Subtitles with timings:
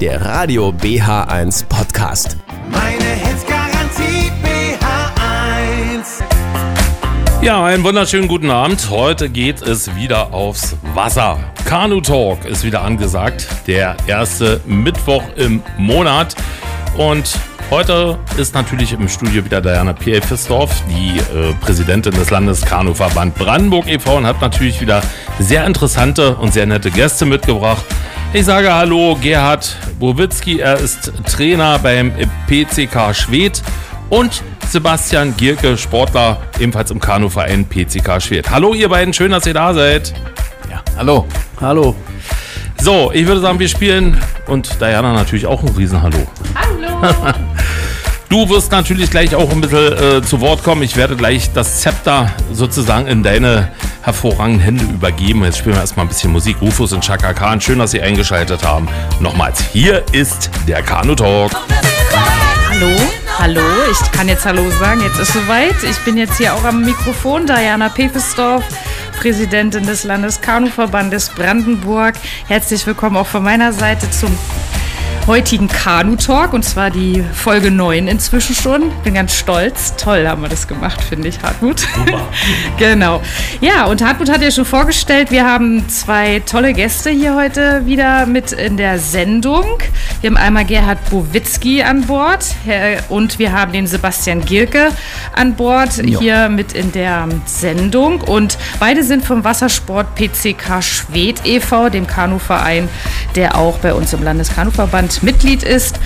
[0.00, 2.38] der Radio BH1 Podcast.
[2.70, 6.24] Meine Hits Garantie BH1.
[7.42, 8.88] Ja, einen wunderschönen guten Abend.
[8.88, 11.38] Heute geht es wieder aufs Wasser.
[11.66, 13.46] Kanu Talk ist wieder angesagt.
[13.66, 16.34] Der erste Mittwoch im Monat.
[16.96, 17.38] Und
[17.70, 24.16] heute ist natürlich im Studio wieder Diana Piefesdorf, die äh, Präsidentin des Landeskanuverband Brandenburg e.V.
[24.16, 25.02] und hat natürlich wieder
[25.38, 27.84] sehr interessante und sehr nette Gäste mitgebracht.
[28.32, 32.12] Ich sage Hallo Gerhard Bowitzki, er ist Trainer beim
[32.46, 33.60] PCK Schwedt
[34.08, 38.48] und Sebastian Gierke, Sportler ebenfalls im Kanuverein PCK Schwedt.
[38.48, 40.14] Hallo ihr beiden, schön, dass ihr da seid.
[40.70, 41.26] Ja, hallo.
[41.60, 41.96] Hallo.
[42.80, 44.16] So, ich würde sagen, wir spielen
[44.46, 46.24] und Diana natürlich auch ein Riesenhallo.
[46.54, 47.34] Hallo.
[48.30, 50.84] Du wirst natürlich gleich auch ein bisschen äh, zu Wort kommen.
[50.84, 53.72] Ich werde gleich das Zepter sozusagen in deine
[54.02, 55.42] hervorragenden Hände übergeben.
[55.42, 56.58] Jetzt spielen wir erstmal ein bisschen Musik.
[56.60, 58.86] Rufus und Chaka Khan, schön, dass Sie eingeschaltet haben.
[59.18, 61.50] Nochmals, hier ist der Kanu Talk.
[62.70, 62.96] Hallo,
[63.36, 65.82] hallo, ich kann jetzt Hallo sagen, jetzt ist soweit.
[65.82, 68.62] Ich bin jetzt hier auch am Mikrofon, Diana Pefesdorf,
[69.18, 72.14] Präsidentin des Landeskanuverbandes Brandenburg.
[72.46, 74.38] Herzlich willkommen auch von meiner Seite zum
[75.26, 78.90] heutigen Kanu-Talk und zwar die Folge 9 inzwischen schon.
[79.04, 79.94] Bin ganz stolz.
[79.96, 81.86] Toll haben wir das gemacht, finde ich, Hartmut.
[82.78, 83.20] genau.
[83.60, 88.26] Ja, und Hartmut hat ja schon vorgestellt, wir haben zwei tolle Gäste hier heute wieder
[88.26, 89.78] mit in der Sendung.
[90.20, 92.44] Wir haben einmal Gerhard Bowitzki an Bord
[93.08, 94.88] und wir haben den Sebastian Gierke
[95.34, 98.20] an Bord hier mit in der Sendung.
[98.20, 102.88] Und beide sind vom Wassersport PCK Schwedt e.V., dem Kanuverein,
[103.34, 105.98] der auch bei uns im Landeskanuverband Mitglied ist.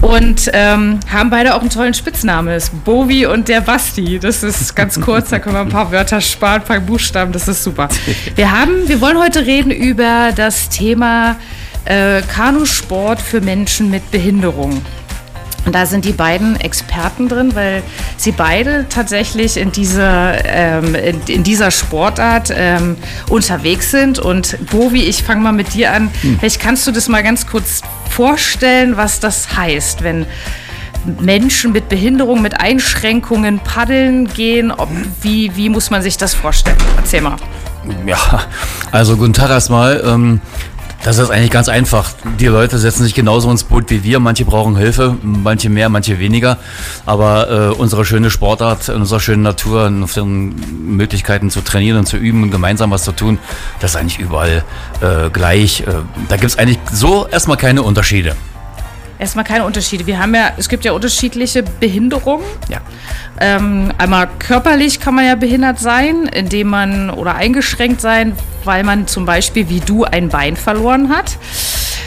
[0.00, 2.52] Und ähm, haben beide auch einen tollen Spitznamen.
[2.52, 4.18] Das ist Bovi und der Basti.
[4.18, 7.46] Das ist ganz kurz, da können wir ein paar Wörter sparen, ein paar Buchstaben, das
[7.46, 7.88] ist super.
[8.34, 11.36] Wir haben, wir wollen heute reden über das Thema
[11.84, 14.82] äh, Kanusport für Menschen mit Behinderung.
[15.64, 17.82] Und da sind die beiden Experten drin, weil
[18.16, 22.96] sie beide tatsächlich in dieser, ähm, in, in dieser Sportart ähm,
[23.28, 24.18] unterwegs sind.
[24.18, 26.10] Und Bovi, ich fange mal mit dir an.
[26.38, 30.26] Vielleicht kannst du das mal ganz kurz vorstellen, was das heißt, wenn
[31.20, 34.70] Menschen mit Behinderung, mit Einschränkungen paddeln gehen.
[34.70, 34.88] Ob,
[35.20, 36.76] wie, wie muss man sich das vorstellen?
[36.96, 37.36] Erzähl mal.
[38.06, 38.42] Ja,
[38.92, 40.02] also guten Tag erstmal.
[40.04, 40.40] Ähm,
[41.04, 42.10] das ist eigentlich ganz einfach.
[42.38, 44.20] Die Leute setzen sich genauso ins Boot wie wir.
[44.20, 46.58] Manche brauchen Hilfe, manche mehr, manche weniger.
[47.06, 50.54] Aber äh, unsere schöne Sportart, in unserer schönen Natur, unseren
[50.96, 53.38] Möglichkeiten zu trainieren und zu üben und gemeinsam was zu tun,
[53.80, 54.64] das ist eigentlich überall
[55.00, 55.80] äh, gleich.
[55.80, 55.86] Äh,
[56.28, 58.36] da gibt es eigentlich so erstmal keine Unterschiede.
[59.22, 60.04] Erstmal keine Unterschiede.
[60.08, 62.44] Wir haben ja, es gibt ja unterschiedliche Behinderungen.
[62.68, 62.80] Ja.
[63.38, 68.34] Ähm, einmal körperlich kann man ja behindert sein, indem man oder eingeschränkt sein,
[68.64, 71.38] weil man zum Beispiel wie du ein Bein verloren hat.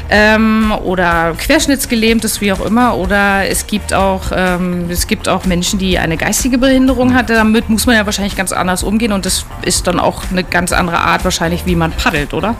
[0.09, 2.95] Ähm, oder querschnittsgelähmt ist, wie auch immer.
[2.95, 7.29] Oder es gibt auch, ähm, es gibt auch Menschen, die eine geistige Behinderung hat.
[7.29, 10.71] Damit muss man ja wahrscheinlich ganz anders umgehen und das ist dann auch eine ganz
[10.71, 12.55] andere Art wahrscheinlich, wie man paddelt, oder?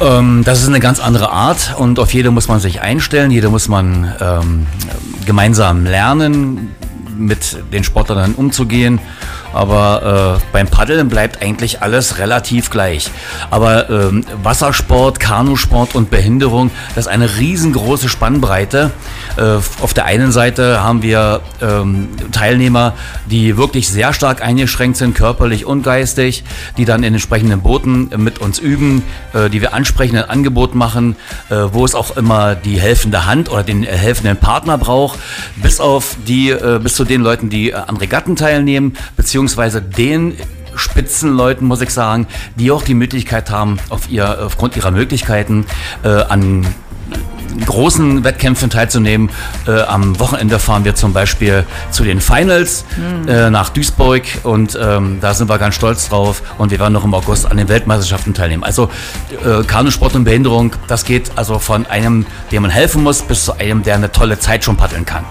[0.00, 3.48] Ähm, das ist eine ganz andere Art und auf jede muss man sich einstellen, jede
[3.50, 4.66] muss man ähm,
[5.26, 6.74] gemeinsam lernen,
[7.16, 9.00] mit den Sportlern umzugehen.
[9.56, 13.10] Aber äh, beim Paddeln bleibt eigentlich alles relativ gleich.
[13.50, 18.90] Aber ähm, Wassersport, Kanusport und Behinderung, das ist eine riesengroße Spannbreite.
[19.38, 19.42] Äh,
[19.80, 22.92] auf der einen Seite haben wir ähm, Teilnehmer,
[23.30, 26.44] die wirklich sehr stark eingeschränkt sind, körperlich und geistig,
[26.76, 29.02] die dann in entsprechenden Booten mit uns üben,
[29.32, 31.16] äh, die wir ansprechen, ein Angebot machen,
[31.48, 35.18] äh, wo es auch immer die helfende Hand oder den äh, helfenden Partner braucht,
[35.56, 39.45] bis auf die, äh, bis zu den Leuten, die an Regatten teilnehmen, beziehungsweise
[39.80, 40.34] den
[40.74, 42.26] Spitzenleuten, muss ich sagen,
[42.56, 45.66] die auch die Möglichkeit haben, auf ihr, aufgrund ihrer Möglichkeiten
[46.02, 46.66] äh, an
[47.64, 49.30] großen Wettkämpfen teilzunehmen.
[49.66, 52.84] Äh, am Wochenende fahren wir zum Beispiel zu den Finals
[53.26, 57.04] äh, nach Duisburg und ähm, da sind wir ganz stolz drauf und wir werden noch
[57.04, 58.64] im August an den Weltmeisterschaften teilnehmen.
[58.64, 58.90] Also
[59.44, 63.58] äh, Kanusport und Behinderung, das geht also von einem, dem man helfen muss, bis zu
[63.58, 65.24] einem, der eine tolle Zeit schon paddeln kann.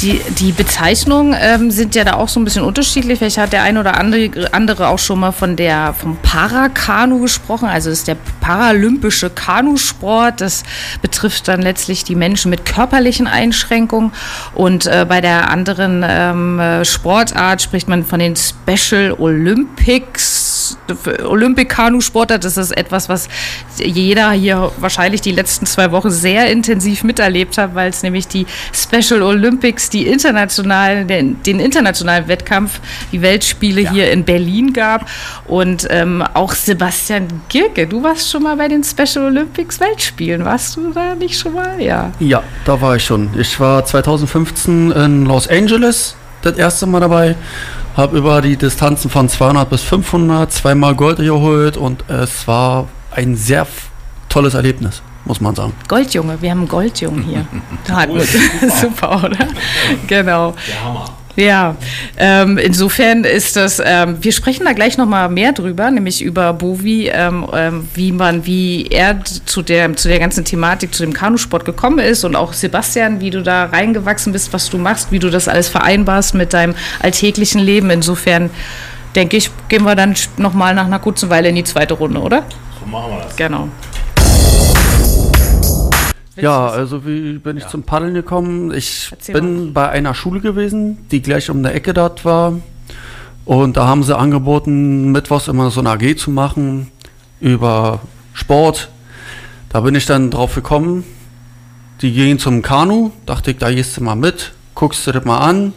[0.00, 3.18] Die, die Bezeichnungen ähm, sind ja da auch so ein bisschen unterschiedlich.
[3.18, 7.68] Vielleicht hat der ein oder andere, andere auch schon mal von der, vom Parakanu gesprochen.
[7.68, 10.40] Also ist der paralympische Kanusport.
[10.40, 10.64] Das
[11.02, 14.12] betrifft dann letztlich die Menschen mit körperlichen Einschränkungen.
[14.54, 20.41] Und äh, bei der anderen ähm, äh, Sportart spricht man von den Special Olympics
[21.24, 23.28] Olympic-Kanu-Sportler, das ist etwas, was
[23.78, 28.46] jeder hier wahrscheinlich die letzten zwei Wochen sehr intensiv miterlebt hat, weil es nämlich die
[28.72, 32.80] Special Olympics, die internationalen, den, den internationalen Wettkampf,
[33.12, 35.08] die Weltspiele hier in Berlin gab.
[35.46, 40.44] Und ähm, auch Sebastian Gierke, du warst schon mal bei den Special Olympics Weltspielen.
[40.44, 41.80] Warst du da nicht schon mal?
[41.80, 42.12] Ja.
[42.20, 43.30] Ja, da war ich schon.
[43.38, 47.36] Ich war 2015 in Los Angeles das erste Mal dabei,
[47.96, 53.36] habe über die Distanzen von 200 bis 500 zweimal Gold geholt und es war ein
[53.36, 53.66] sehr
[54.28, 55.74] tolles Erlebnis, muss man sagen.
[55.88, 57.46] Goldjunge, wir haben einen Goldjungen hier.
[57.86, 58.06] Da
[58.80, 59.48] super, oder?
[60.06, 60.54] Genau.
[60.68, 61.04] Der Hammer.
[61.34, 61.76] Ja,
[62.18, 67.08] ähm, insofern ist das, ähm, wir sprechen da gleich nochmal mehr drüber, nämlich über Bovi,
[67.08, 71.64] ähm, ähm, wie man, wie er zu der, zu der ganzen Thematik, zu dem Kanusport
[71.64, 75.30] gekommen ist und auch Sebastian, wie du da reingewachsen bist, was du machst, wie du
[75.30, 77.88] das alles vereinbarst mit deinem alltäglichen Leben.
[77.88, 78.50] Insofern
[79.14, 82.44] denke ich, gehen wir dann nochmal nach einer kurzen Weile in die zweite Runde, oder?
[82.78, 83.36] So machen wir das.
[83.36, 83.68] Genau.
[86.36, 88.72] Ja, also wie bin ich zum Paddeln gekommen?
[88.72, 92.54] Ich Erzähl bin bei einer Schule gewesen, die gleich um der Ecke dort war.
[93.44, 96.90] Und da haben sie angeboten, mittwochs immer so eine AG zu machen
[97.40, 98.00] über
[98.32, 98.88] Sport.
[99.68, 101.04] Da bin ich dann drauf gekommen.
[102.00, 105.38] Die gehen zum Kanu, dachte ich, da gehst du mal mit, guckst du das mal
[105.38, 105.72] an.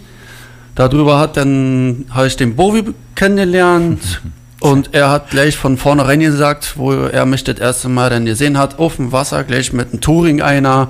[0.75, 4.21] Darüber hat dann habe ich den Bovi kennengelernt
[4.59, 8.57] und er hat gleich von vornherein gesagt, wo er mich das erste Mal dann gesehen
[8.57, 10.89] hat, auf dem Wasser, gleich mit einem Touring einer,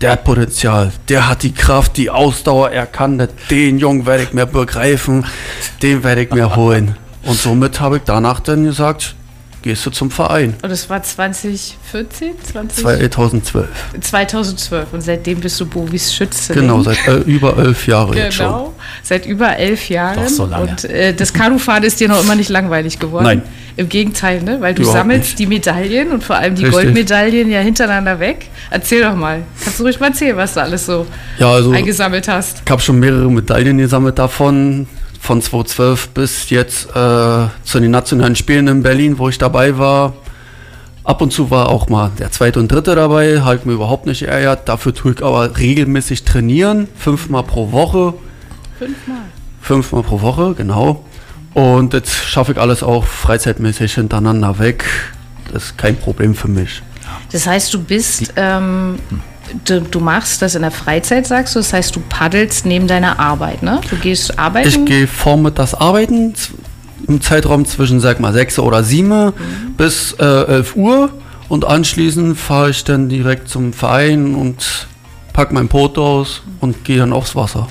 [0.00, 4.22] der hat Potenzial, der hat die Kraft, die Ausdauer, er kann das, den Jungen werde
[4.22, 5.26] ich mir begreifen,
[5.82, 6.96] den werde ich mir holen.
[7.22, 9.14] Und somit habe ich danach dann gesagt,
[9.62, 10.54] gehst du zum Verein.
[10.62, 12.82] Und es war 2014, 20?
[12.84, 13.68] 2012.
[14.00, 16.54] 2012 und seitdem bist du Bovis Schütze.
[16.54, 18.46] Genau, seit äh, über elf Jahren jetzt schon.
[18.46, 20.16] Genau, seit über elf Jahren.
[20.22, 20.70] Doch so lange.
[20.70, 23.24] Und äh, das Kanufahren ist dir noch immer nicht langweilig geworden.
[23.24, 23.42] Nein.
[23.76, 24.60] Im Gegenteil, ne?
[24.60, 25.38] weil du Überhaupt sammelst nicht.
[25.38, 26.82] die Medaillen und vor allem die Richtig.
[26.82, 28.48] Goldmedaillen ja hintereinander weg.
[28.70, 29.42] Erzähl doch mal.
[29.62, 31.06] Kannst du ruhig mal erzählen, was du alles so
[31.38, 32.62] Ja, also eingesammelt hast?
[32.64, 34.86] Ich habe schon mehrere Medaillen gesammelt davon,
[35.20, 40.14] von 2012 bis jetzt äh, zu den nationalen Spielen in Berlin, wo ich dabei war.
[41.04, 44.20] Ab und zu war auch mal der zweite und dritte dabei, halt mir überhaupt nicht
[44.20, 44.68] geärgert.
[44.68, 48.14] Dafür tue ich aber regelmäßig trainieren, fünfmal pro Woche.
[48.78, 49.18] Fünfmal.
[49.60, 51.04] Fünfmal pro Woche, genau.
[51.54, 54.84] Und jetzt schaffe ich alles auch freizeitmäßig hintereinander weg.
[55.52, 56.82] Das ist kein Problem für mich.
[57.32, 58.98] Das heißt, du bist, ähm,
[59.64, 61.60] du, du machst das in der Freizeit, sagst du.
[61.60, 63.80] Das heißt, du paddelst neben deiner Arbeit, ne?
[63.88, 64.68] Du gehst arbeiten.
[64.68, 66.34] Ich gehe vormittags arbeiten,
[67.06, 69.32] im Zeitraum zwischen, sag mal, 6 oder 7
[69.76, 71.10] bis äh, 11 Uhr.
[71.48, 74.86] Und anschließend fahre ich dann direkt zum Verein und
[75.32, 77.66] pack mein Boot aus und gehe dann aufs Wasser.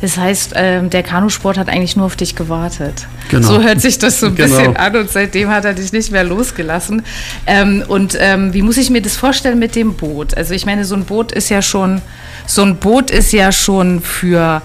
[0.00, 3.06] Das heißt, ähm, der Kanusport hat eigentlich nur auf dich gewartet.
[3.30, 3.46] Genau.
[3.46, 4.56] So hört sich das so ein Genau.
[4.56, 7.02] bisschen an und seitdem hat er dich nicht mehr losgelassen.
[7.46, 10.34] Ähm, und ähm, wie muss ich mir das vorstellen mit dem Boot?
[10.36, 12.00] Also ich meine, so ein Boot ist ja schon,
[12.46, 14.62] so ein Boot ist ja schon für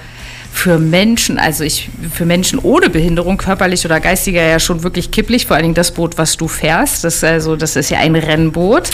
[0.56, 5.46] für Menschen, also ich für Menschen ohne Behinderung, körperlich oder geistiger ja schon wirklich kipplich,
[5.46, 7.04] vor allen Dingen das Boot, was du fährst.
[7.04, 8.90] Das, ist also, das ist ja ein Rennboot.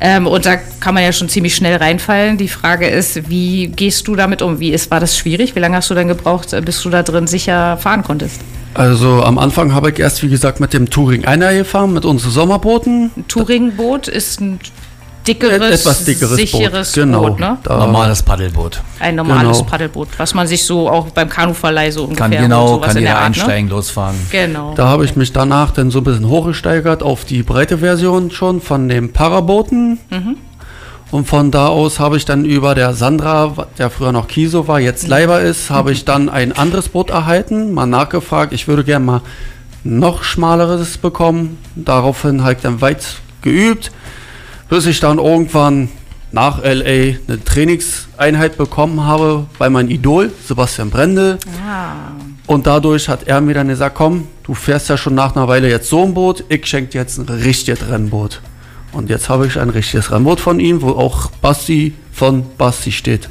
[0.00, 2.38] Ähm, und da kann man ja schon ziemlich schnell reinfallen.
[2.38, 4.58] Die Frage ist, wie gehst du damit um?
[4.58, 5.54] Wie ist, war das schwierig?
[5.54, 8.40] Wie lange hast du dann gebraucht, äh, bis du da drin sicher fahren konntest?
[8.72, 12.30] Also am Anfang habe ich erst, wie gesagt, mit dem Touring einer gefahren, mit unseren
[12.30, 13.10] Sommerbooten.
[13.14, 14.60] Ein Touringboot ist ein
[15.26, 17.20] dickeres, Etwas dickeres sicheres Boot, genau.
[17.22, 17.58] Boot, ne?
[17.62, 18.80] Da- Normales Paddelboot.
[19.00, 19.70] Ein normales Genau.
[19.70, 22.96] Paddelboot, was man sich so auch beim Kanuverleih so ungefähr Kann und genau, sowas kann
[22.96, 24.16] in jeder der Art, einsteigen, losfahren.
[24.16, 24.22] Ne?
[24.30, 24.74] Genau.
[24.74, 28.60] Da habe ich mich danach dann so ein bisschen hochgesteigert auf die breite Version schon
[28.60, 29.98] von dem Paraboten.
[31.10, 34.80] Und von da aus habe ich dann über der Sandra, der früher noch Kiso war,
[34.80, 39.04] jetzt Leiber ist, habe ich dann ein anderes Boot erhalten, mal nachgefragt, ich würde gerne
[39.04, 39.20] mal
[39.84, 41.58] noch schmaleres bekommen.
[41.76, 43.04] Daraufhin habe ich dann weit
[43.42, 43.92] geübt,
[44.72, 45.90] bis ich dann irgendwann
[46.30, 51.38] nach LA eine Trainingseinheit bekommen habe bei meinem Idol, Sebastian Brendel.
[52.46, 55.68] Und dadurch hat er mir dann gesagt, komm, du fährst ja schon nach einer Weile
[55.68, 58.40] jetzt so ein Boot, ich schenke dir jetzt ein richtiges Rennboot.
[58.92, 63.28] Und jetzt habe ich ein richtiges Rennboot von ihm, wo auch Basti von Basti steht.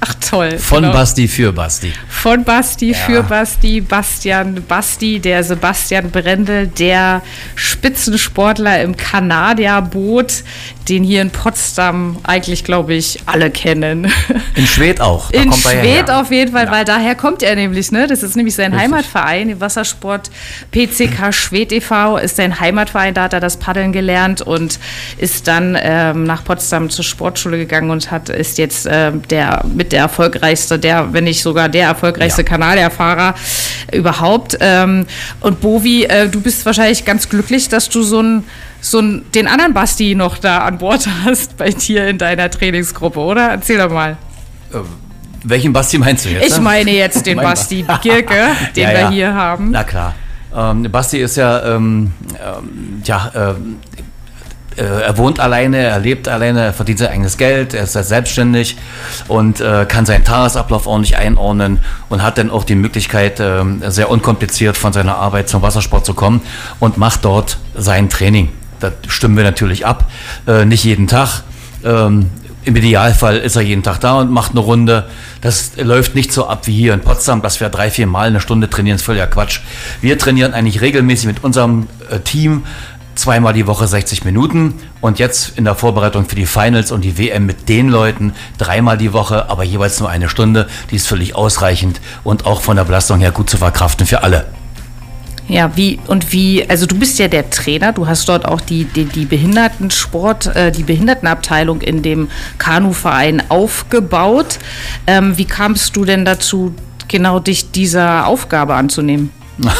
[0.00, 0.58] Ach toll.
[0.58, 0.92] Von genau.
[0.92, 1.92] Basti für Basti.
[2.08, 7.22] Von Basti für Basti, Bastian Basti, der Sebastian Brendel, der
[7.54, 10.42] Spitzensportler im Kanadierboot,
[10.88, 14.10] den hier in Potsdam eigentlich, glaube ich, alle kennen.
[14.54, 15.30] In Schwedt auch.
[15.30, 16.20] Da in ja her.
[16.20, 18.06] auf jeden Fall, weil daher kommt er nämlich, ne?
[18.06, 20.30] Das ist nämlich sein Heimatverein, im Wassersport
[20.70, 22.18] PCK Schwedt e.V.
[22.18, 24.78] ist sein Heimatverein, da hat er das Paddeln gelernt und
[25.18, 29.85] ist dann ähm, nach Potsdam zur Sportschule gegangen und hat ist jetzt ähm, der mit
[29.92, 32.48] der erfolgreichste, der, wenn nicht sogar der erfolgreichste Ja.
[32.48, 33.34] Kanalierfahrer
[33.92, 34.56] überhaupt.
[34.60, 35.06] Ähm,
[35.40, 38.44] und Bovi, äh, du bist wahrscheinlich ganz glücklich, dass du so ein
[38.80, 43.18] so ein, den anderen Basti noch da an Bord hast bei dir in deiner Trainingsgruppe,
[43.18, 43.48] oder?
[43.48, 44.16] Erzähl doch mal.
[45.42, 46.46] Welchen Basti meinst du jetzt?
[46.46, 46.62] Ich ne?
[46.62, 49.10] meine jetzt den Mein Basti Gierke, den Ja, wir ja.
[49.10, 49.70] hier haben.
[49.70, 50.14] Na klar.
[50.54, 53.95] Ähm, Basti ist ja, ähm, ähm, ja, ähm, äh,
[54.82, 58.76] er wohnt alleine, er lebt alleine, er verdient sein eigenes Geld, er ist selbstständig
[59.28, 64.10] und äh, kann seinen Tagesablauf ordentlich einordnen und hat dann auch die Möglichkeit, ähm, sehr
[64.10, 66.40] unkompliziert von seiner Arbeit zum Wassersport zu kommen
[66.78, 68.50] und macht dort sein Training.
[68.80, 70.04] Das stimmen wir natürlich ab,
[70.46, 71.42] äh, nicht jeden Tag.
[71.84, 72.30] Ähm,
[72.64, 75.06] Im Idealfall ist er jeden Tag da und macht eine Runde.
[75.40, 78.40] Das läuft nicht so ab wie hier in Potsdam, dass wir drei, vier Mal eine
[78.40, 78.96] Stunde trainieren.
[78.96, 79.60] Ist völliger Quatsch.
[80.00, 82.64] Wir trainieren eigentlich regelmäßig mit unserem äh, Team
[83.16, 87.18] zweimal die Woche 60 Minuten und jetzt in der Vorbereitung für die Finals und die
[87.18, 90.68] WM mit den Leuten dreimal die Woche, aber jeweils nur eine Stunde.
[90.90, 94.46] Die ist völlig ausreichend und auch von der Belastung her gut zu verkraften für alle.
[95.48, 98.84] Ja, wie und wie, also du bist ja der Trainer, du hast dort auch die,
[98.84, 104.58] die, die Behindertensport, äh, die Behindertenabteilung in dem Kanuverein aufgebaut.
[105.06, 106.74] Ähm, wie kamst du denn dazu,
[107.06, 109.30] genau dich dieser Aufgabe anzunehmen?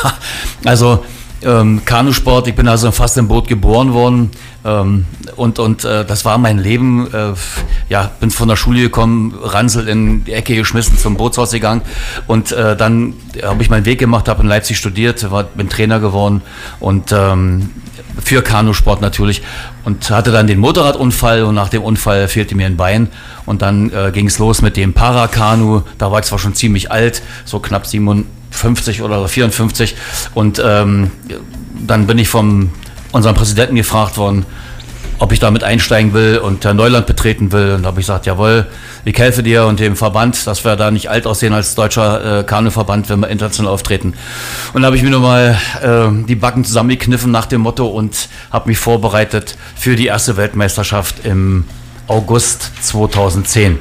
[0.65, 1.05] Also
[1.47, 4.31] ähm, Kanusport, ich bin also fast im Boot geboren worden.
[4.65, 7.07] Ähm, und, und äh, das war mein Leben.
[7.15, 7.35] Äh,
[7.89, 11.83] ja, bin von der Schule gekommen, Ransel in die Ecke geschmissen, zum Bootshaus gegangen.
[12.27, 16.01] Und äh, dann habe ich meinen Weg gemacht, habe in Leipzig studiert, war, bin Trainer
[16.01, 16.43] geworden.
[16.81, 17.71] Und ähm,
[18.23, 19.43] für Kanusport natürlich
[19.85, 23.09] und hatte dann den Motorradunfall und nach dem Unfall fehlte mir ein Bein
[23.45, 25.83] und dann äh, ging es los mit dem Parakanu.
[25.99, 29.97] Da war ich zwar schon ziemlich alt, so knapp 57 oder 54
[30.35, 31.11] und ähm,
[31.87, 32.71] dann bin ich vom
[33.13, 34.45] unserem Präsidenten gefragt worden,
[35.19, 37.75] ob ich damit einsteigen will und Neuland betreten will.
[37.75, 38.67] Und da habe ich gesagt, jawohl,
[39.05, 42.45] ich helfe dir und dem Verband, dass wir da nicht alt aussehen als deutscher äh,
[42.45, 44.15] Kanuverband, wenn wir international auftreten.
[44.75, 48.69] Und da habe ich mir nochmal äh, die Backen zusammengekniffen nach dem Motto und habe
[48.69, 51.65] mich vorbereitet für die erste Weltmeisterschaft im
[52.09, 53.79] August 2010.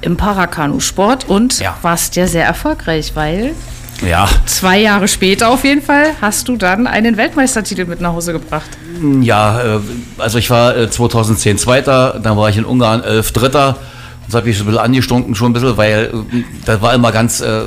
[0.00, 1.76] Im Parakanusport und Ja.
[1.82, 3.52] warst ja sehr erfolgreich, weil
[4.04, 8.32] Ja, zwei Jahre später auf jeden Fall hast du dann einen Weltmeistertitel mit nach Hause
[8.32, 8.68] gebracht.
[9.22, 9.80] Ja, äh,
[10.18, 13.76] also ich war äh, 2010 Zweiter, dann war ich in Ungarn 11 Dritter.
[14.26, 17.40] Das habe ich ein bisschen angestunken, schon ein bisschen, weil äh, das war immer ganz
[17.40, 17.62] äh,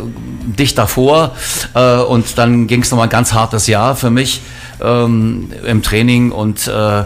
[0.46, 1.36] dicht davor.
[1.74, 4.42] Äh, und dann ging es nochmal ein ganz hartes Jahr für mich
[4.82, 7.04] ähm, im Training und äh,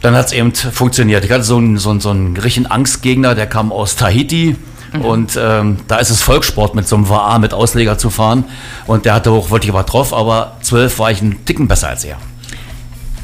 [0.00, 1.24] dann hat es eben funktioniert.
[1.24, 4.56] Ich hatte so einen, so, einen, so einen richtigen Angstgegner, der kam aus Tahiti.
[5.02, 8.44] Und ähm, da ist es Volkssport mit so einem VA mit Ausleger zu fahren.
[8.86, 12.04] Und der hatte auch wirklich aber drauf, aber 12 war ich einen Ticken besser als
[12.04, 12.16] er.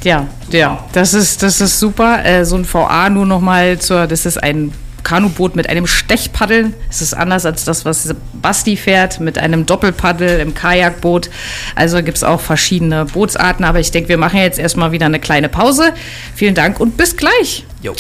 [0.05, 2.25] Ja, ja, das ist, das ist super.
[2.25, 6.75] Äh, so ein VA nur nochmal zur, das ist ein Kanuboot mit einem Stechpaddel.
[6.91, 11.31] Es ist anders als das, was Basti fährt, mit einem Doppelpaddel im Kajakboot.
[11.75, 15.21] Also gibt es auch verschiedene Bootsarten, aber ich denke, wir machen jetzt erstmal wieder eine
[15.21, 15.95] kleine Pause.
[16.35, 17.65] Vielen Dank und bis gleich.
[17.83, 17.95] Jo.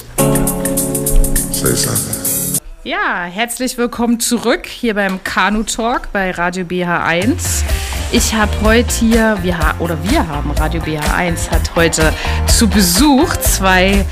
[2.84, 7.93] Ja, herzlich willkommen zurück hier beim Kanu Talk bei Radio BH1.
[8.16, 12.12] Ich habe heute hier, wir oder wir haben Radio BH1 hat heute
[12.46, 14.06] zu Besuch zwei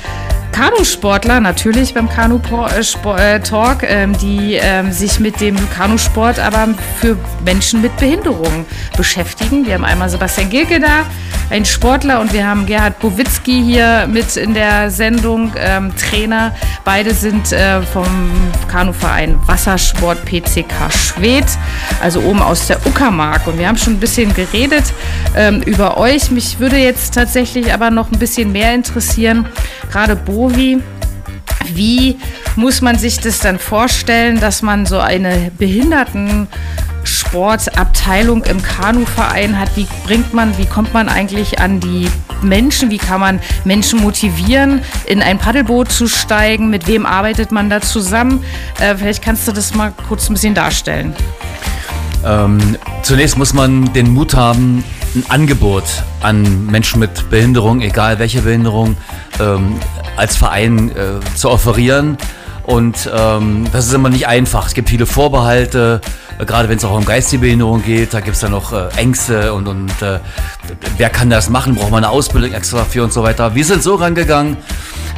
[0.51, 3.39] Kanusportler, natürlich beim Kanu äh, äh,
[3.87, 8.65] ähm, die ähm, sich mit dem Kanusport aber für Menschen mit Behinderung
[8.97, 9.65] beschäftigen.
[9.65, 11.05] Wir haben einmal Sebastian Gilke da,
[11.49, 16.55] ein Sportler, und wir haben Gerhard Bowitzki hier mit in der Sendung, ähm, Trainer.
[16.83, 18.05] Beide sind äh, vom
[18.69, 21.45] Kanuverein Wassersport PCK Schwedt,
[22.01, 23.47] also oben aus der Uckermark.
[23.47, 24.83] Und wir haben schon ein bisschen geredet
[25.35, 26.31] ähm, über euch.
[26.31, 29.45] Mich würde jetzt tatsächlich aber noch ein bisschen mehr interessieren,
[29.91, 30.81] gerade Bovi.
[31.73, 32.17] Wie
[32.55, 35.51] muss man sich das dann vorstellen, dass man so eine
[37.03, 39.75] Behindertensportabteilung im Kanuverein hat?
[39.75, 42.07] Wie bringt man, wie kommt man eigentlich an die
[42.41, 42.89] Menschen?
[42.91, 46.69] Wie kann man Menschen motivieren, in ein Paddelboot zu steigen?
[46.69, 48.43] Mit wem arbeitet man da zusammen?
[48.79, 51.15] Äh, vielleicht kannst du das mal kurz ein bisschen darstellen.
[52.25, 54.83] Ähm, zunächst muss man den Mut haben,
[55.15, 55.83] ein Angebot
[56.21, 58.95] an Menschen mit Behinderung, egal welche Behinderung,
[59.39, 59.75] ähm,
[60.15, 62.17] als Verein äh, zu offerieren.
[62.63, 64.67] Und ähm, das ist immer nicht einfach.
[64.67, 65.99] Es gibt viele Vorbehalte,
[66.39, 68.13] äh, gerade wenn es auch um geistige Behinderung geht.
[68.13, 70.19] Da gibt es dann noch äh, Ängste und, und äh,
[70.97, 71.75] wer kann das machen?
[71.75, 73.53] Braucht man eine Ausbildung extra dafür und so weiter.
[73.53, 74.55] Wir sind so rangegangen,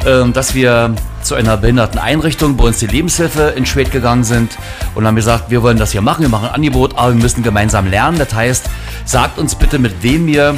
[0.04, 4.56] ähm, dass wir zu einer Behinderteneinrichtung bei uns die Lebenshilfe in Schwedt gegangen sind
[4.94, 7.42] und haben gesagt, wir wollen das hier machen, wir machen ein Angebot, aber wir müssen
[7.42, 8.18] gemeinsam lernen.
[8.18, 8.68] Das heißt,
[9.04, 10.56] sagt uns bitte, mit wem wir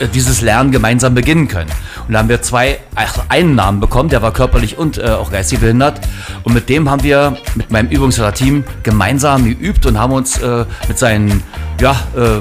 [0.00, 1.70] äh, dieses Lernen gemeinsam beginnen können.
[2.10, 5.30] Und da haben wir zwei, ach, einen Namen bekommen, der war körperlich und äh, auch
[5.30, 6.00] geistig behindert.
[6.42, 10.98] Und mit dem haben wir mit meinem Übungsleiter-Team gemeinsam geübt und haben uns äh, mit
[10.98, 11.44] seinen
[11.80, 12.40] ja, äh,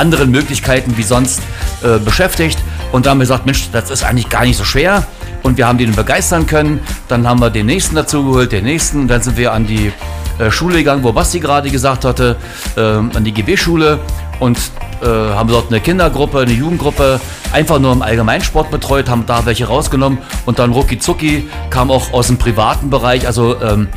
[0.00, 1.42] anderen Möglichkeiten wie sonst
[1.82, 2.58] äh, beschäftigt.
[2.92, 5.06] Und da haben wir gesagt, Mensch, das ist eigentlich gar nicht so schwer.
[5.42, 6.80] Und wir haben den begeistern können.
[7.08, 9.00] Dann haben wir den nächsten dazu geholt, den nächsten.
[9.00, 9.92] Und dann sind wir an die
[10.38, 12.36] äh, Schule gegangen, wo Basti gerade gesagt hatte,
[12.76, 14.00] äh, an die GB-Schule
[14.40, 14.58] und
[15.02, 17.20] äh, haben dort eine Kindergruppe, eine Jugendgruppe
[17.52, 22.12] einfach nur im Allgemeinsport betreut, haben da welche rausgenommen und dann rucki zucki kam auch
[22.12, 23.88] aus dem privaten Bereich, also ähm,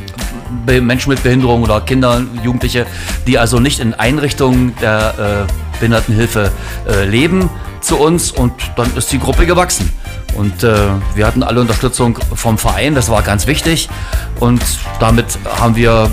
[0.66, 2.86] Menschen mit Behinderung oder Kinder, Jugendliche,
[3.26, 6.50] die also nicht in Einrichtungen der äh, Behindertenhilfe
[6.88, 9.90] äh, leben, zu uns und dann ist die Gruppe gewachsen.
[10.36, 10.74] Und äh,
[11.14, 13.88] wir hatten alle Unterstützung vom Verein, das war ganz wichtig.
[14.40, 14.62] Und
[15.00, 16.10] damit haben wir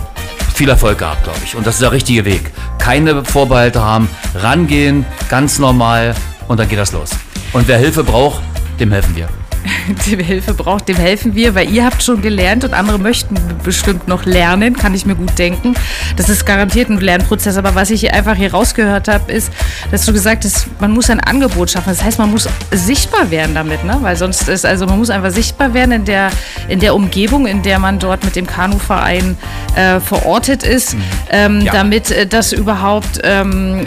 [0.53, 1.55] viel Erfolg gehabt, glaube ich.
[1.55, 2.51] Und das ist der richtige Weg.
[2.85, 6.13] Keine Vorbehalte haben, rangehen, ganz normal
[6.47, 7.09] und dann geht das los.
[7.51, 8.43] Und wer Hilfe braucht,
[8.79, 9.27] dem helfen wir.
[10.07, 14.07] dem Hilfe braucht, dem helfen wir, weil ihr habt schon gelernt und andere möchten bestimmt
[14.07, 15.73] noch lernen, kann ich mir gut denken.
[16.15, 19.51] Das ist garantiert ein Lernprozess, aber was ich hier einfach hier rausgehört habe, ist,
[19.91, 21.89] dass du gesagt hast, man muss ein Angebot schaffen.
[21.89, 23.97] Das heißt, man muss sichtbar werden damit, ne?
[24.01, 26.29] weil sonst ist, also man muss einfach sichtbar werden in der,
[26.67, 29.37] in der Umgebung, in der man dort mit dem Kanuverein
[29.75, 31.01] äh, verortet ist, mhm.
[31.31, 31.73] ähm, ja.
[31.73, 33.85] damit äh, das überhaupt, ähm,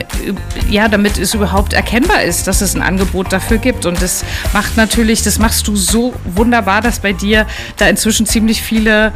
[0.69, 3.87] ja, damit es überhaupt erkennbar ist, dass es ein Angebot dafür gibt.
[3.87, 7.47] Und das macht natürlich, das machst du so wunderbar, dass bei dir
[7.77, 9.13] da inzwischen ziemlich viele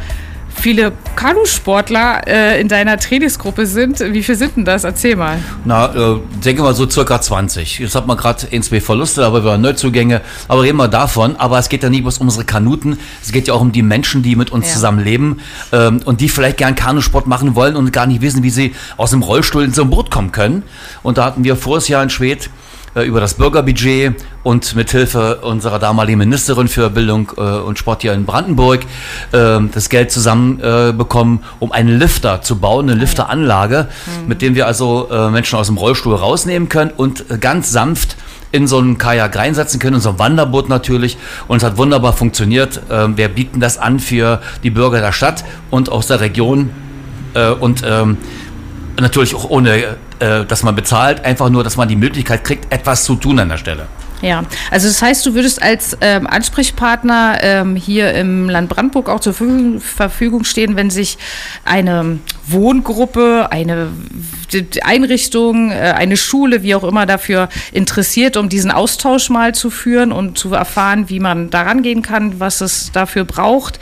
[0.55, 3.99] viele Kanusportler äh, in deiner Trainingsgruppe sind.
[3.99, 4.83] Wie viele sind denn das?
[4.83, 5.39] Erzähl mal.
[5.65, 7.79] Na, äh, denke mal so circa 20.
[7.79, 10.21] Jetzt hat man gerade ein, zwei Verluste, aber wir haben Neuzugänge.
[10.47, 11.35] Aber reden wir davon.
[11.37, 12.97] Aber es geht ja nicht bloß um unsere Kanuten.
[13.21, 14.73] Es geht ja auch um die Menschen, die mit uns ja.
[14.73, 15.39] zusammen leben
[15.71, 19.11] ähm, und die vielleicht gern Kanusport machen wollen und gar nicht wissen, wie sie aus
[19.11, 20.63] dem Rollstuhl in so ein Boot kommen können.
[21.01, 22.49] Und da hatten wir voriges Jahr in Schwedt
[23.01, 28.13] über das Bürgerbudget und mit Hilfe unserer damaligen Ministerin für Bildung äh, und Sport hier
[28.13, 28.81] in Brandenburg
[29.31, 33.87] äh, das Geld zusammenbekommen, um einen Lifter zu bauen, eine Lifteranlage,
[34.21, 34.27] mhm.
[34.27, 38.15] mit dem wir also Menschen aus dem Rollstuhl rausnehmen können und ganz sanft
[38.51, 41.17] in so einen Kajak reinsetzen können, in so ein Wanderboot natürlich.
[41.47, 42.81] Und es hat wunderbar funktioniert.
[42.91, 46.69] Ähm, wir bieten das an für die Bürger der Stadt und aus der Region.
[47.59, 48.17] und ähm,
[48.99, 53.03] natürlich auch ohne, äh, dass man bezahlt, einfach nur, dass man die Möglichkeit kriegt, etwas
[53.03, 53.87] zu tun an der Stelle.
[54.23, 59.19] Ja, also das heißt, du würdest als ähm, Ansprechpartner ähm, hier im Land Brandenburg auch
[59.19, 61.17] zur Verfügung stehen, wenn sich
[61.65, 63.89] eine Wohngruppe, eine
[64.81, 70.13] Einrichtung, äh, eine Schule, wie auch immer, dafür interessiert, um diesen Austausch mal zu führen
[70.13, 73.79] und zu erfahren, wie man daran gehen kann, was es dafür braucht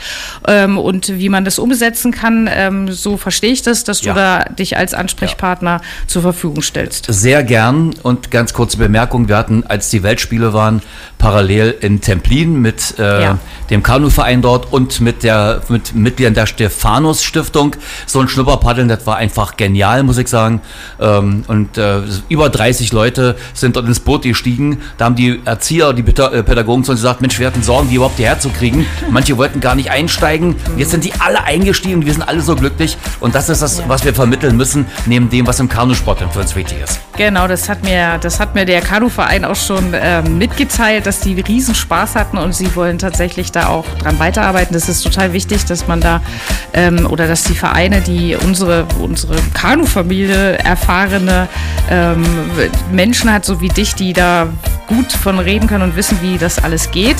[0.48, 2.50] ähm, und wie man das umsetzen kann.
[2.52, 4.14] Ähm, so verstehe ich das, dass du ja.
[4.14, 6.08] da dich als Ansprechpartner ja.
[6.08, 7.06] zur Verfügung stellst.
[7.08, 10.80] Sehr gern und ganz kurze Bemerkung, wir hatten, als die Weltspiele Spiele waren,
[11.18, 13.38] parallel in Templin mit äh, ja.
[13.68, 17.76] dem Kanuverein dort und mit der mit Mitgliedern der Stephanus Stiftung.
[18.06, 20.62] So ein Schnupperpaddeln, das war einfach genial, muss ich sagen.
[20.98, 24.78] Ähm, und äh, über 30 Leute sind dort ins Boot gestiegen.
[24.96, 27.96] Da haben die Erzieher, die äh, Pädagogen zu uns gesagt, Mensch, wir hatten Sorgen, die
[27.96, 28.86] überhaupt hierher zu kriegen.
[29.10, 30.56] Manche wollten gar nicht einsteigen.
[30.78, 32.96] Jetzt sind die alle eingestiegen und wir sind alle so glücklich.
[33.20, 33.84] Und das ist das, ja.
[33.86, 37.00] was wir vermitteln müssen, neben dem, was im Kanusport für uns wichtig ist.
[37.18, 41.40] Genau, das hat mir, das hat mir der Kanuverein auch schon äh, mitgeteilt, dass die
[41.40, 44.74] riesen Spaß hatten und sie wollen tatsächlich da auch dran weiterarbeiten.
[44.74, 46.20] Das ist total wichtig, dass man da
[46.74, 51.48] ähm, oder dass die Vereine, die unsere, unsere Kanu-Familie erfahrene
[51.88, 52.24] ähm,
[52.90, 54.48] Menschen hat, so wie dich, die da
[54.86, 57.16] gut von reden können und wissen, wie das alles geht.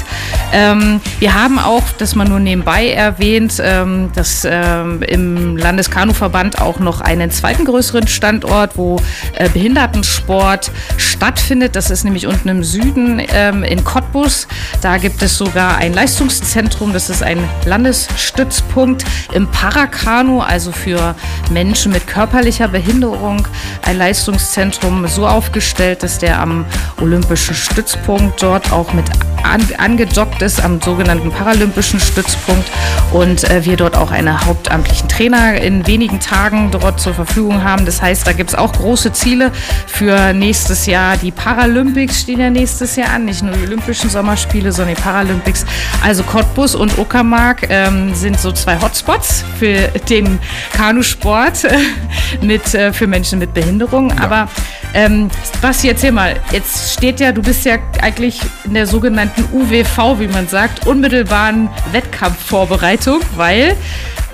[0.52, 6.78] Ähm, wir haben auch, dass man nur nebenbei erwähnt, ähm, dass ähm, im Landeskanuverband auch
[6.78, 9.00] noch einen zweiten größeren Standort, wo
[9.36, 11.76] äh, Behindertensport stattfindet.
[11.76, 14.48] Das ist nämlich unten im Süden ähm, in Cottbus.
[14.80, 16.92] Da gibt es sogar ein Leistungszentrum.
[16.92, 21.14] Das ist ein Landesstützpunkt im Parakanu, also für
[21.50, 23.46] Menschen mit körperlicher Behinderung.
[23.82, 26.64] Ein Leistungszentrum so aufgestellt, dass der am
[27.00, 29.06] Olympischen Stützpunkt dort auch mit
[29.44, 32.70] an, angedockt ist, am sogenannten Paralympischen Stützpunkt.
[33.12, 37.84] Und äh, wir dort auch einen hauptamtlichen Trainer in wenigen Tagen dort zur Verfügung haben.
[37.84, 39.52] Das heißt, da gibt es auch große Ziele
[39.86, 41.16] für nächstes Jahr.
[41.16, 45.64] Die Paralympics stehen ja nächstes Jahr an, nicht nur die Olympischen Sommerspiele, sondern die Paralympics.
[46.02, 50.38] Also Cottbus und Uckermark ähm, sind so zwei Hotspots für den
[50.72, 51.66] Kanusport
[52.40, 54.10] mit, äh, für Menschen mit Behinderung.
[54.10, 54.24] Ja.
[54.24, 54.48] Aber
[54.94, 60.18] ähm, Basti, erzähl mal, jetzt steht ja, du bist ja eigentlich in der sogenannten UWV,
[60.20, 63.76] wie man sagt, unmittelbaren Wettkampfvorbereitung, weil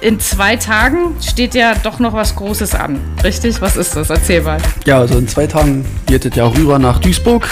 [0.00, 3.00] in zwei Tagen steht ja doch noch was Großes an.
[3.24, 3.60] Richtig?
[3.60, 4.10] Was ist das?
[4.10, 4.58] Erzähl mal.
[4.86, 7.48] Ja, also in zwei Tagen geht es ja rüber nach Duisburg.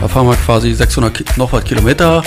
[0.00, 2.22] Da fahren wir quasi 600 Ki- noch was Kilometer.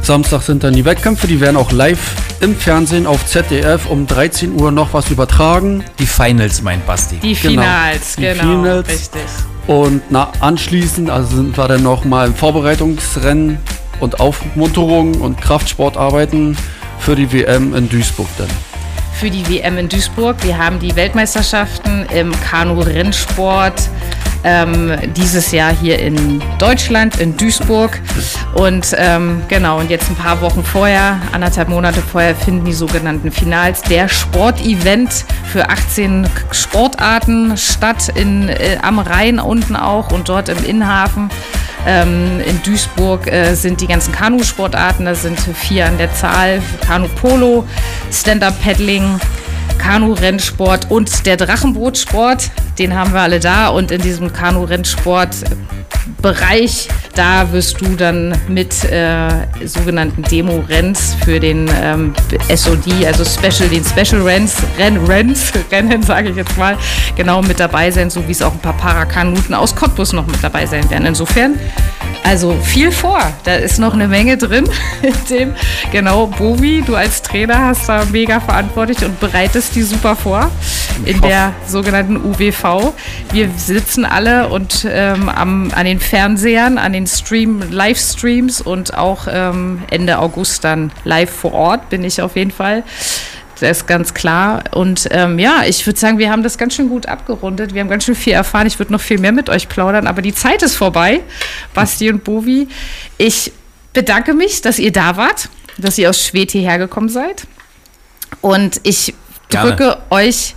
[0.00, 1.98] Samstag sind dann die Wettkämpfe, die werden auch live
[2.40, 5.84] im Fernsehen auf ZDF um 13 Uhr noch was übertragen.
[5.98, 7.16] Die Finals, mein Basti.
[7.16, 7.60] Die Genau.
[7.62, 8.42] Finals, Die genau.
[8.42, 8.88] Finals.
[8.88, 9.20] Richtig.
[9.66, 13.58] Und na, anschließend also sind wir dann noch mal im Vorbereitungsrennen
[14.00, 16.56] und Aufmunterung und Kraftsportarbeiten
[16.98, 18.48] für die WM in Duisburg dann.
[19.18, 20.36] für die WM in Duisburg.
[20.44, 23.90] Wir haben die Weltmeisterschaften im Kanu-Rennsport
[24.44, 28.00] ähm, dieses Jahr hier in Deutschland, in Duisburg.
[28.54, 33.30] Und ähm, genau, und jetzt ein paar Wochen vorher, anderthalb Monate vorher, finden die sogenannten
[33.30, 40.48] Finals der Sportevent für 18 Sportarten statt in, äh, am Rhein unten auch und dort
[40.48, 41.30] im Innenhafen.
[41.90, 47.66] Ähm, in Duisburg äh, sind die ganzen Kanusportarten, da sind vier an der Zahl: Kanu-Polo,
[48.12, 49.18] Stand-Up-Paddling,
[49.78, 52.50] Kanu-Rennsport und der Drachenbootsport.
[52.78, 55.34] Den haben wir alle da und in diesem Kanu-Rennsport.
[56.22, 59.28] Bereich, da wirst du dann mit äh,
[59.64, 62.14] sogenannten Demo-Renns für den ähm,
[62.54, 66.76] SOD, also Special, den Special Renns, Renn, Renns, Rennen, sage ich jetzt mal,
[67.16, 70.42] genau mit dabei sein, so wie es auch ein paar Parakanuten aus Cottbus noch mit
[70.42, 71.06] dabei sein werden.
[71.06, 71.58] Insofern,
[72.24, 73.20] also viel vor.
[73.44, 74.68] Da ist noch eine Menge drin
[75.02, 75.54] in dem.
[75.92, 80.50] Genau, Bovi, du als Trainer hast da mega verantwortlich und bereitest die super vor
[81.04, 82.92] in der sogenannten UWV.
[83.32, 89.26] Wir sitzen alle und ähm, am, an den Fernsehern, an den Stream, Livestreams und auch
[89.30, 92.82] ähm, Ende August dann live vor Ort bin ich auf jeden Fall.
[93.60, 94.64] Das ist ganz klar.
[94.72, 97.74] Und ähm, ja, ich würde sagen, wir haben das ganz schön gut abgerundet.
[97.74, 98.66] Wir haben ganz schön viel erfahren.
[98.66, 101.20] Ich würde noch viel mehr mit euch plaudern, aber die Zeit ist vorbei.
[101.74, 102.68] Basti und Bovi,
[103.16, 103.52] ich
[103.92, 107.46] bedanke mich, dass ihr da wart, dass ihr aus Schwedt hierher gekommen seid.
[108.40, 109.14] Und ich
[109.48, 109.70] Gerne.
[109.70, 110.54] drücke euch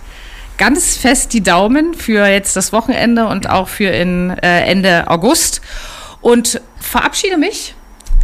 [0.58, 5.60] ganz fest die Daumen für jetzt das Wochenende und auch für in, äh, Ende August.
[6.20, 7.74] Und verabschiede mich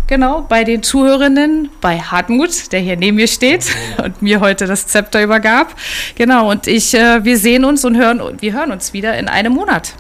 [0.09, 3.67] genau bei den Zuhörerinnen, bei Hartmut, der hier neben mir steht
[4.03, 5.77] und mir heute das Zepter übergab.
[6.17, 9.53] Genau, und ich, äh, wir sehen uns und hören, wir hören uns wieder in einem
[9.53, 9.95] Monat.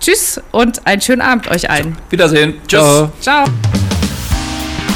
[0.00, 1.96] Tschüss und einen schönen Abend euch allen.
[2.10, 2.54] Wiedersehen.
[2.66, 2.80] Tschüss.
[2.80, 3.12] Ciao.
[3.20, 3.44] Ciao.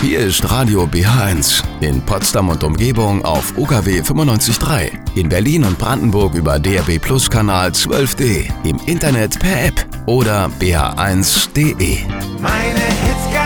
[0.03, 6.35] Hier ist Radio BH1 in Potsdam und Umgebung auf UKW 95.3, in Berlin und Brandenburg
[6.35, 11.99] über DRB Plus Kanal 12D, im Internet per App oder bh1.de.
[12.41, 13.40] Meine Hits